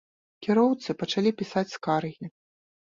[0.47, 2.25] Кіроўцы пачалі пісаць скаргі.